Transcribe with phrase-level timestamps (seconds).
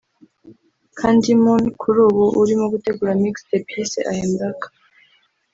[0.99, 4.61] CandyMoon kuri ubu urimo gutegura mixtape yise 'I am back'